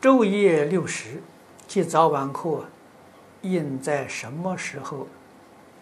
[0.00, 1.22] 昼夜六时，
[1.66, 2.66] 即早晚课，
[3.42, 5.08] 应在什么时候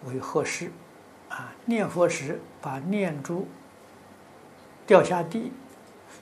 [0.05, 0.71] 为合适？
[1.29, 3.49] 啊，念佛时把念珠
[4.87, 5.53] 掉下地，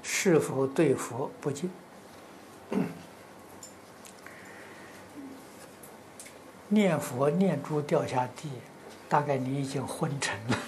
[0.02, 1.70] 是否对佛不敬？
[6.68, 8.48] 念佛念珠掉下地，
[9.08, 10.58] 大概你已经昏沉了。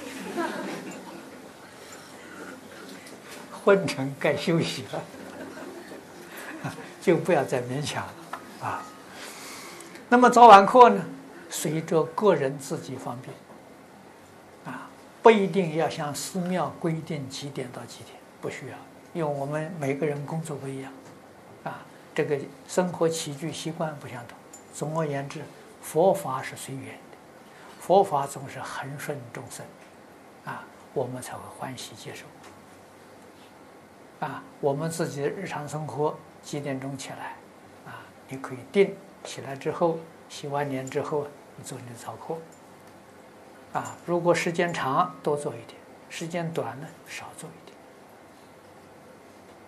[3.65, 5.05] 昏沉该休息了，
[7.01, 8.13] 就不要再勉强了
[8.69, 8.83] 啊。
[10.09, 11.05] 那么早晚课呢？
[11.51, 13.35] 随着个人自己方便
[14.65, 14.89] 啊，
[15.23, 18.77] 不一定要向寺庙规定几点到几点，不需要，
[19.13, 20.91] 因为我们每个人工作不一样
[21.65, 21.81] 啊，
[22.15, 24.39] 这个生活起居习惯不相同。
[24.75, 25.43] 总而言之，
[25.83, 27.19] 佛法是随缘的，
[27.81, 29.67] 佛法总是恒顺众生
[30.47, 32.25] 啊，我们才会欢喜接受。
[34.27, 37.37] 啊，我们自己的日常生活几点钟起来？
[37.87, 41.27] 啊，你可以定起来之后，洗完脸之后，
[41.57, 42.37] 你做你的早课。
[43.73, 45.79] 啊，如果时间长，多做一点；
[46.11, 47.79] 时间短呢，少做一点。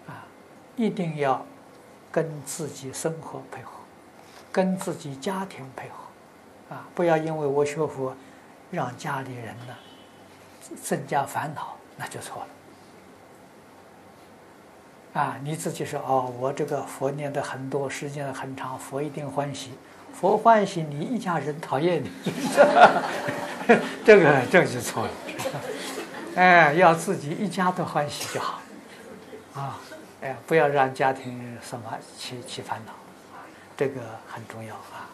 [0.09, 0.27] 啊，
[0.77, 1.47] 一定要
[2.13, 3.71] 跟自己生活配合，
[4.53, 6.75] 跟自己家庭配合。
[6.75, 8.15] 啊，不要因为我学佛，
[8.71, 9.77] 让家里人呢
[10.83, 12.49] 增加烦恼，那就错了。
[15.15, 19.71] 啊，你自己说哦，我这个佛念的很多，时间很长，佛一定欢喜，
[20.13, 22.11] 佛欢喜，你一家人讨厌你，
[24.05, 25.11] 这个这就错了。
[26.35, 28.59] 哎，要自己一家都欢喜就好，
[29.55, 29.79] 啊，
[30.21, 31.85] 哎，不要让家庭什么
[32.19, 32.93] 起起烦恼，
[33.77, 35.07] 这个很重要啊。